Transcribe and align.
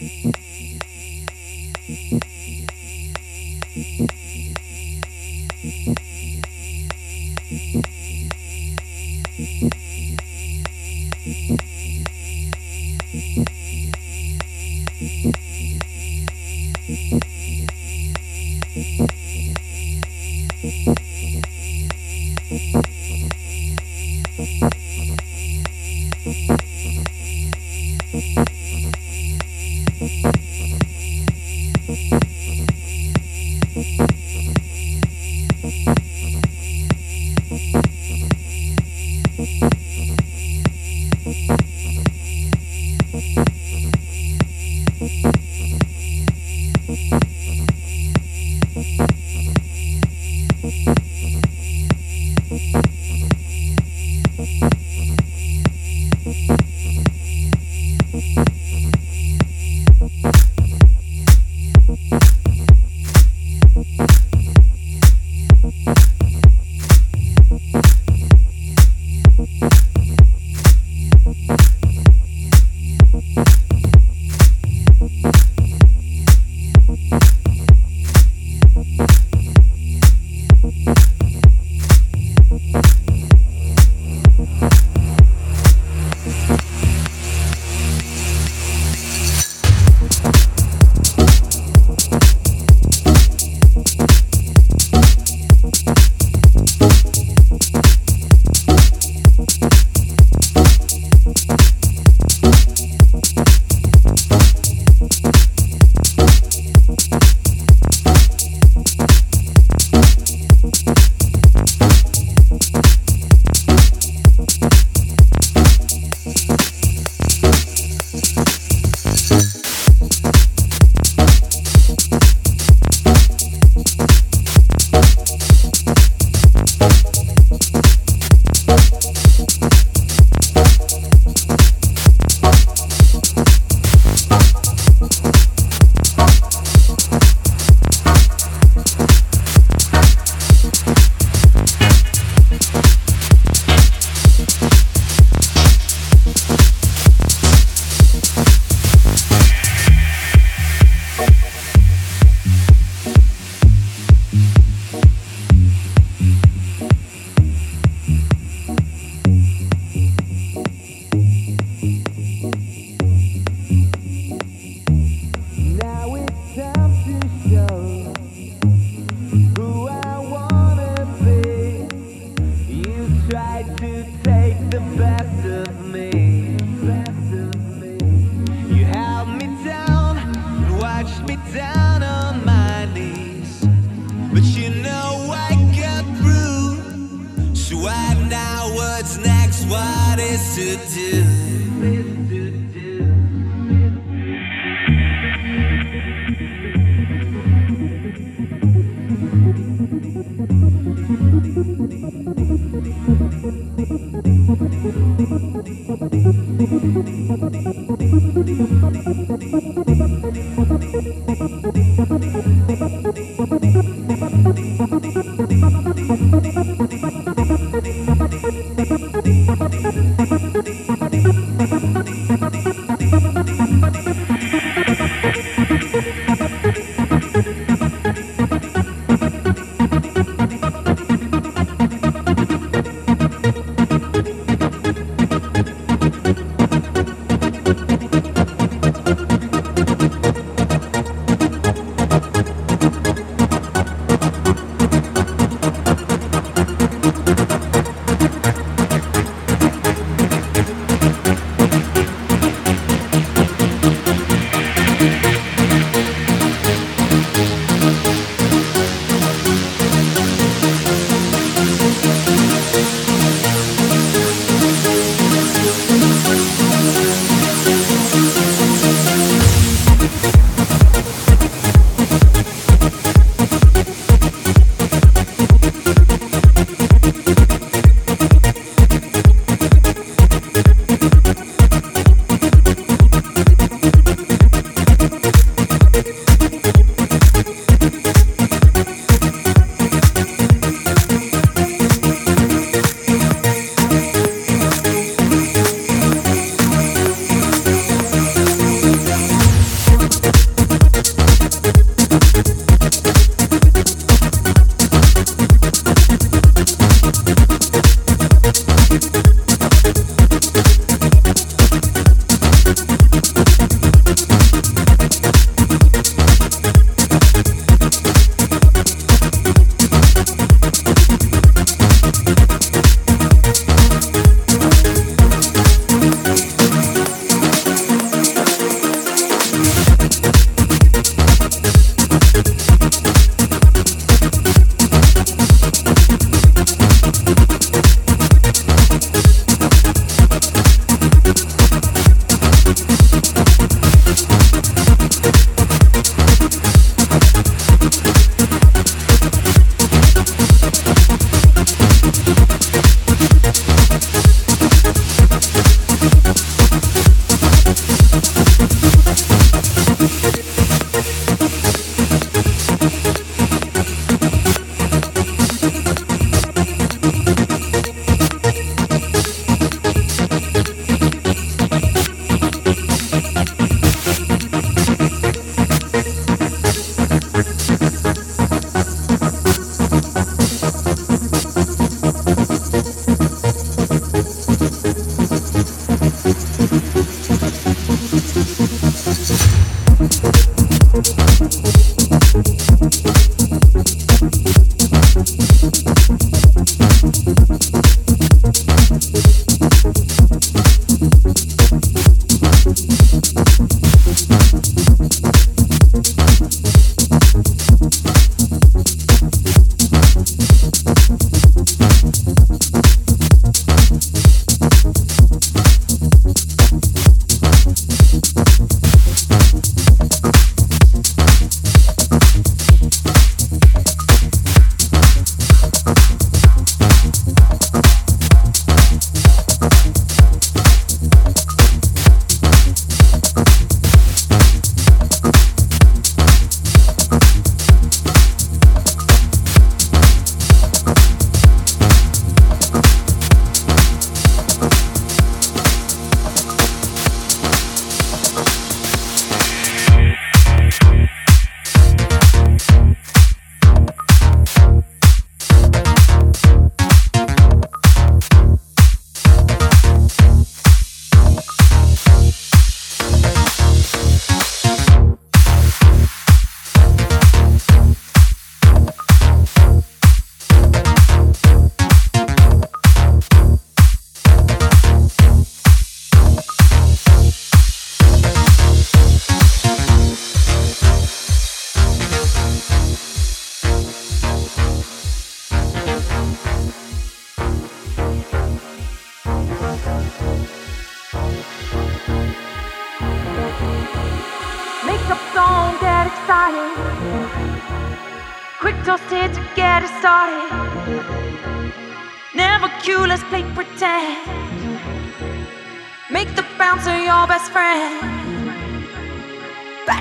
me. 0.00 0.45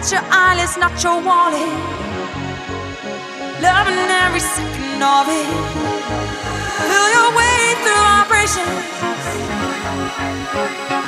Bat 0.05 0.21
your 0.21 0.29
eyelids, 0.29 0.77
not 0.77 0.93
your 1.01 1.17
wallet. 1.17 1.65
Loving 3.57 4.05
every 4.21 4.39
second 4.39 5.01
of 5.01 5.25
it. 5.25 5.49
Feel 6.85 7.07
your 7.17 7.29
way 7.33 7.73
through 7.81 8.05
vibrations. 8.05 8.85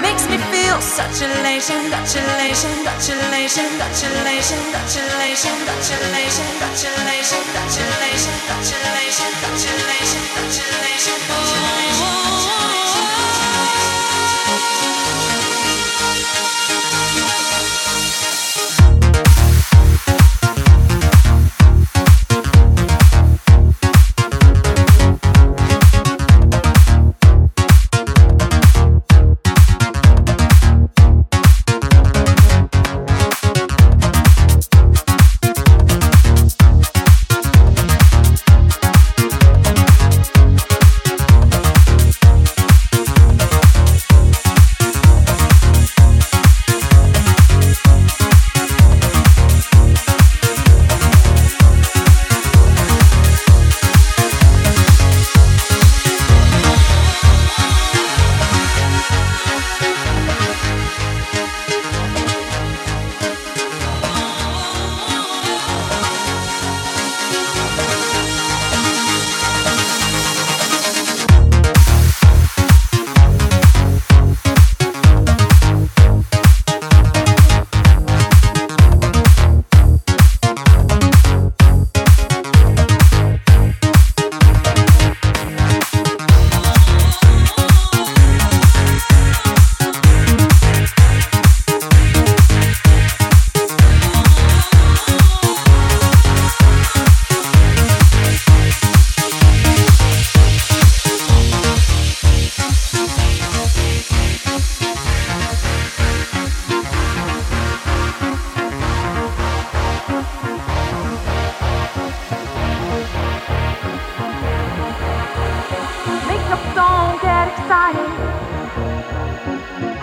Makes 0.01 0.25
me 0.33 0.41
feel 0.49 0.81
such 0.81 1.21
elation, 1.21 1.93
such 1.93 2.17
elation, 2.17 2.73
such 2.89 3.13
elation, 3.13 3.69
such 3.77 4.01
elation, 4.01 4.65
such 4.65 4.97
elation, 4.97 5.61
such 5.69 5.93
elation, 5.93 6.57
such 6.57 6.89
elation, 6.89 7.45
such 7.53 7.77
elation, 7.77 8.33
such 8.49 8.73
elation, 8.73 9.29
such 9.45 9.61
elation, 9.77 10.21
such 10.33 10.57
elation, 10.57 11.17
such 11.29 11.53
elation. 11.53 11.86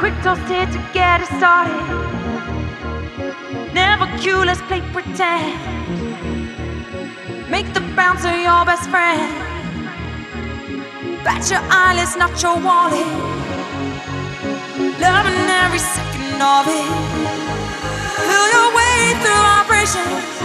Quick 0.04 0.20
toast 0.22 0.42
here 0.48 0.66
to 0.66 0.90
get 0.92 1.22
it 1.22 1.28
started. 1.38 1.80
Never 3.72 4.04
queue, 4.18 4.44
let's 4.44 4.60
play 4.68 4.82
pretend. 4.92 5.56
Make 7.48 7.72
the 7.72 7.80
bouncer 7.96 8.36
your 8.36 8.66
best 8.66 8.90
friend. 8.90 9.32
Bat 11.24 11.50
your 11.50 11.62
eyelids, 11.70 12.18
not 12.18 12.36
your 12.42 12.60
wallet. 12.60 13.06
Loving 15.00 15.48
every 15.64 15.78
second 15.78 16.42
of 16.52 16.66
it. 16.68 16.88
Feel 18.28 18.48
your 18.56 18.68
way 18.76 19.14
through 19.22 19.42
vibrations. 19.56 20.43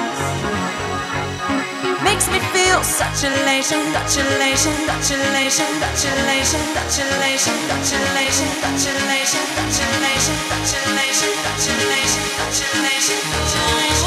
Makes 2.04 2.32
me 2.32 2.40
feel 2.56 2.82
such 2.82 3.24
elation, 3.28 3.92
such 3.92 4.24
elation, 4.24 4.74
such 4.88 5.12
elation, 5.12 5.68
such 5.84 6.06
elation, 6.08 6.64
such 6.72 7.00
elation, 7.04 7.04
such 7.04 7.04
elation, 7.04 7.60
such 7.68 7.92
elation, 7.92 8.48
such 8.56 8.88
elation, 8.88 9.44
such 9.52 9.84
elation, 9.84 10.38
such 10.48 10.80
elation, 10.80 12.24
such 12.40 12.62
elation, 12.72 13.20
such 13.36 13.56
elation, 13.68 13.99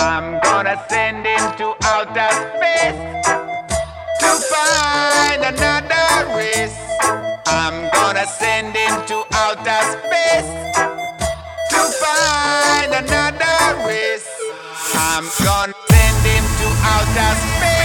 I'm 0.00 0.38
gonna 0.42 0.80
send 0.88 1.26
him 1.26 1.56
to 1.58 1.74
outer 1.82 2.30
space 2.30 3.00
to 4.20 4.30
find 4.46 5.42
another 5.42 6.36
race. 6.36 6.78
I'm 7.46 7.90
gonna 7.90 8.24
send 8.26 8.76
him 8.76 8.94
to 9.06 9.24
outer 9.32 9.82
space 9.98 10.50
to 11.70 11.80
find 11.98 12.92
another 12.94 13.86
race. 13.88 14.28
I'm 14.94 15.24
gonna 15.44 15.74
send 15.90 16.26
him 16.26 16.44
to 16.60 16.68
outer 16.94 17.34
space. 17.40 17.77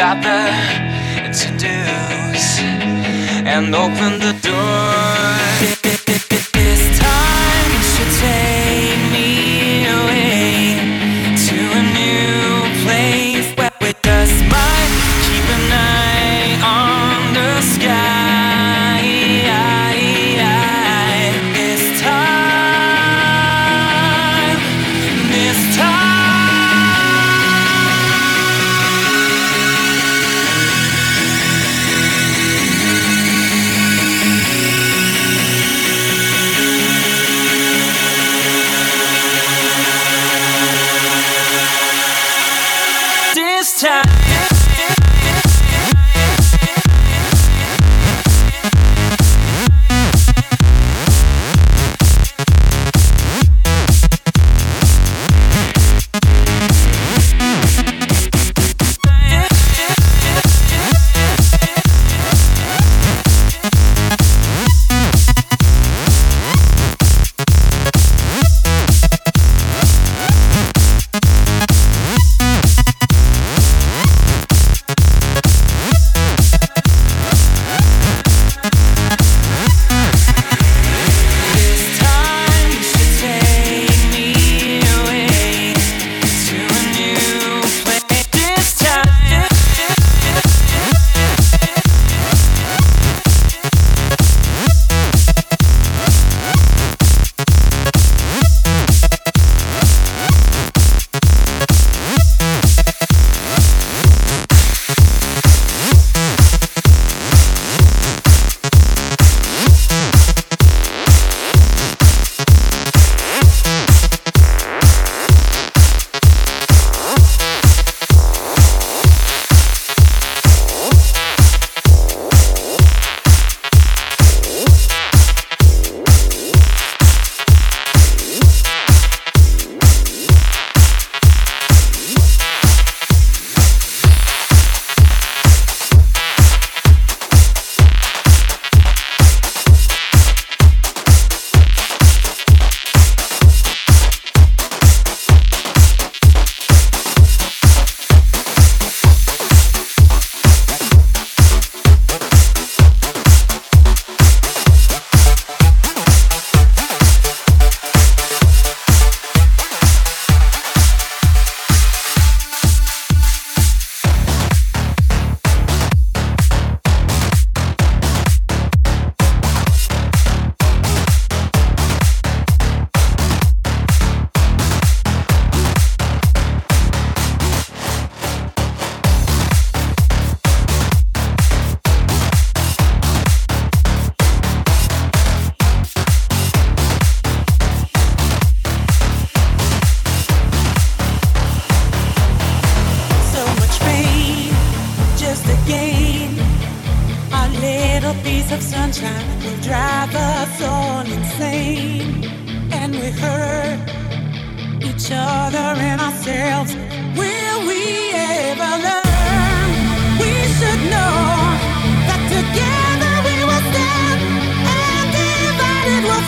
About 0.00 0.22
the 0.22 1.30
to 1.30 1.48
dos 1.58 2.58
and 3.44 3.74
open 3.74 4.18
the 4.18 4.32
door. 4.40 6.09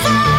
fire. 0.03 0.32